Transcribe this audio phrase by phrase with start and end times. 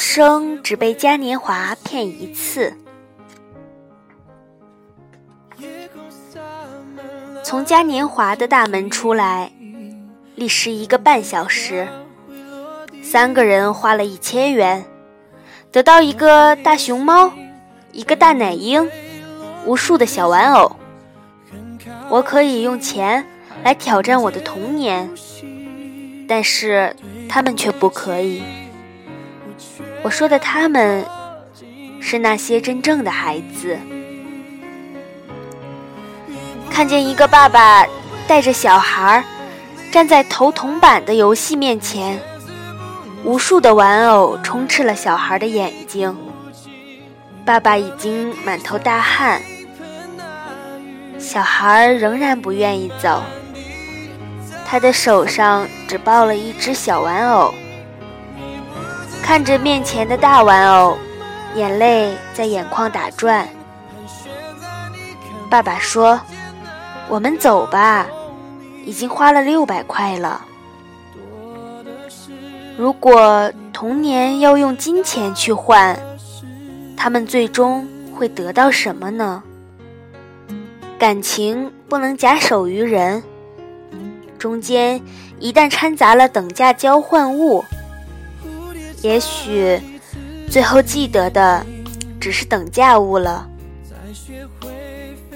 [0.00, 2.72] 生只被嘉年华骗一次。
[7.44, 9.52] 从嘉年华的大门出来，
[10.34, 11.86] 历时一个半小时。
[13.02, 14.84] 三个人花了一千元，
[15.70, 17.32] 得到一个大熊猫，
[17.92, 18.88] 一个大奶鹰，
[19.66, 20.76] 无数的小玩偶。
[22.08, 23.26] 我可以用钱
[23.62, 25.10] 来挑战我的童年，
[26.26, 26.96] 但是
[27.28, 28.42] 他们却不可以。
[30.02, 31.04] 我说的他们，
[32.00, 33.78] 是那些真正的孩子。
[36.70, 37.86] 看见一个爸爸
[38.26, 39.22] 带着小孩
[39.90, 42.18] 站在投铜板的游戏面前，
[43.24, 46.16] 无数的玩偶充斥了小孩的眼睛。
[47.44, 49.42] 爸爸已经满头大汗，
[51.18, 53.22] 小孩仍然不愿意走。
[54.64, 57.52] 他的手上只抱了一只小玩偶，
[59.30, 60.98] 看着面前的大玩偶，
[61.54, 63.48] 眼泪在眼眶打转。
[65.48, 66.20] 爸爸说。
[67.08, 68.08] 我们走吧，
[68.84, 70.44] 已经花了六百块了。
[72.76, 75.96] 如果童年要用金钱去换，
[76.96, 79.44] 他们最终会得到什么呢？
[80.98, 83.22] 感情不能假手于人，
[84.40, 85.00] 中间
[85.38, 87.64] 一旦掺杂了等价交换物，
[89.02, 89.80] 也许
[90.48, 91.64] 最后记得的
[92.20, 93.48] 只是等价物了，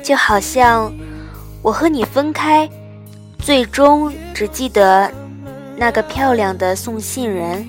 [0.03, 0.93] 就好像。
[1.63, 2.69] 我和你分开，
[3.39, 5.11] 最终只记得
[5.79, 7.67] 那个漂亮的送信人。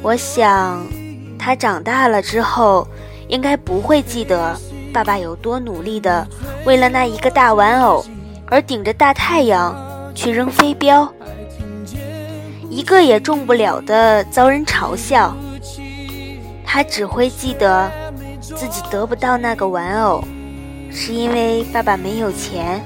[0.00, 0.86] 我想，
[1.38, 2.88] 他长大了之后，
[3.28, 4.58] 应该不会记得
[4.90, 6.26] 爸爸有多努力的
[6.64, 8.02] 为了那一个大玩偶
[8.46, 9.76] 而顶着大太阳
[10.14, 11.06] 去扔飞镖，
[12.78, 15.36] 一个也中不了的遭人嘲笑。
[16.64, 17.90] 他只会记得
[18.40, 20.22] 自己得不到那个玩偶。
[20.88, 22.80] 是因为爸爸没有钱。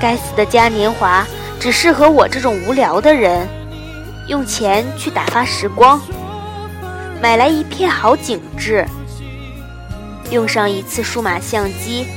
[0.00, 1.24] 该死的嘉年华
[1.60, 3.46] 只适合我这种无聊的人，
[4.26, 6.00] 用钱去打发时光，
[7.22, 8.84] 买来一片好景致，
[10.32, 12.08] 用上一次数码相机，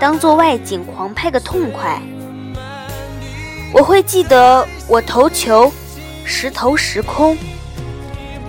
[0.00, 2.02] 当做外景狂拍个痛快。
[3.74, 5.70] 我会记得我投球
[6.24, 7.36] 十投十空，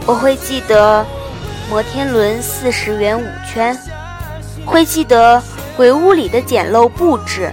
[0.06, 1.04] 我会记得
[1.68, 3.76] 摩天轮四十元五圈。
[4.64, 5.42] 会记得
[5.76, 7.52] 鬼屋里的简陋布置，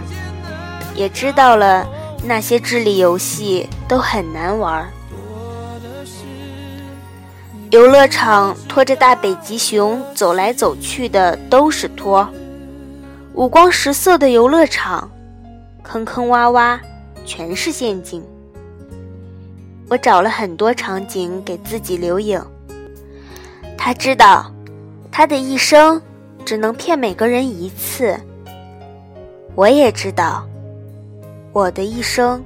[0.94, 1.88] 也知道了
[2.22, 4.86] 那些智力游戏都很难玩。
[7.70, 12.28] 游乐场拖着大北极熊走来走去的都是托，
[13.32, 15.10] 五光十色的游乐场，
[15.82, 16.78] 坑坑洼洼，
[17.24, 18.22] 全是陷阱。
[19.88, 22.42] 我找了很多场景给自己留影。
[23.76, 24.52] 他知道，
[25.10, 26.00] 他的一生。
[26.44, 28.18] 只能骗每个人一次。
[29.54, 30.44] 我也知道，
[31.52, 32.42] 我的一生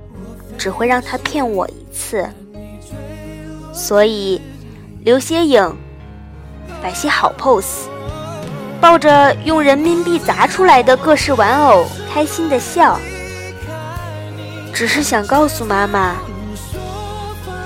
[0.58, 2.28] 只会让他骗我一次。
[3.72, 4.38] 所以，
[5.00, 5.74] 留些影，
[6.82, 7.86] 摆些好 pose，
[8.82, 13.00] 抱着用人民币砸出来的各式玩偶，开心的笑。
[14.76, 16.16] 只是想告诉妈妈，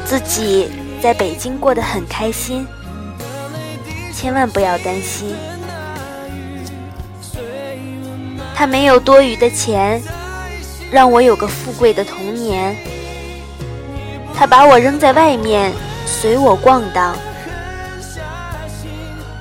[0.04, 0.70] 自己
[1.02, 2.64] 在北京过得很开心，
[4.14, 5.34] 千万不要担心。
[8.54, 10.00] 他没有多余的钱，
[10.88, 12.76] 让我有个富贵的童年。
[14.32, 15.72] 他把我扔在外面，
[16.06, 17.16] 随我逛荡。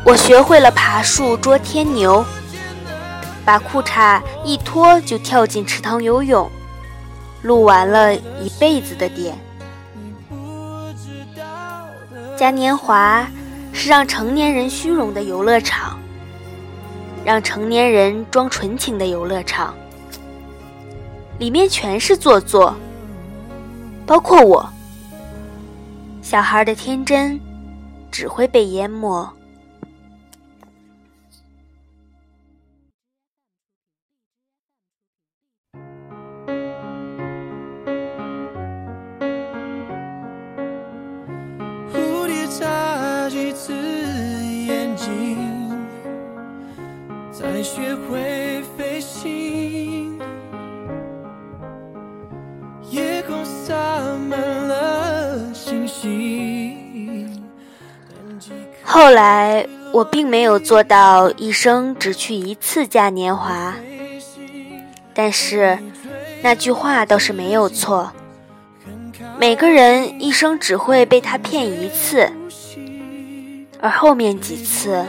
[0.04, 2.26] 我学会了爬树捉天牛，
[3.46, 6.50] 把裤衩一脱就跳进池塘游泳，
[7.42, 9.38] 录完了一辈子的点。
[12.38, 13.28] 嘉年华
[13.74, 15.98] 是让成年人虚荣的游乐场。
[17.26, 19.76] 让成年人装纯情的游乐场，
[21.38, 22.74] 里面全是做作，
[24.06, 24.68] 包括我。
[26.22, 27.40] 小孩的天真
[28.10, 29.30] 只会被淹没。
[43.62, 45.38] 次眼睛。
[47.30, 50.18] 才学会飞行。
[52.90, 53.76] 夜空洒
[54.30, 57.44] 满了星星。
[58.86, 63.76] 后来，我并没有做到一生只去一次嘉年华，
[65.14, 65.78] 但是
[66.42, 68.10] 那句话倒是没有错。
[69.38, 72.30] 每个人一生只会被他骗一次，
[73.82, 75.06] 而后面几次，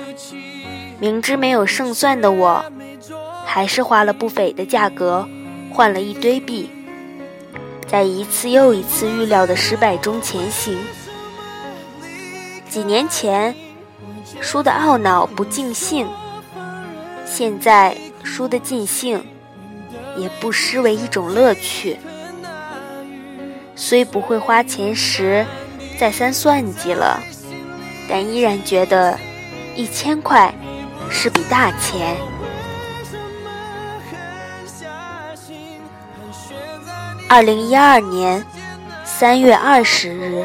[0.99, 2.65] 明知没有胜算的我，
[3.45, 5.29] 还是花了不菲的价格
[5.73, 6.71] 换了一堆币，
[7.89, 10.79] 在一次又一次预料的失败中前行。
[12.69, 13.55] 几年前，
[14.41, 16.07] 输的懊恼不尽兴，
[17.27, 19.25] 现在输的尽兴，
[20.17, 21.99] 也不失为一种乐趣。
[23.75, 25.45] 虽不会花钱时
[25.99, 27.21] 再三算计了，
[28.11, 29.17] 但依然觉得
[29.77, 30.53] 一千块
[31.09, 32.17] 是笔大钱。
[37.29, 38.45] 二零一二年
[39.05, 40.45] 三月二十日。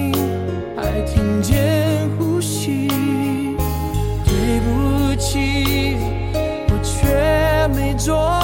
[7.73, 8.40] 没做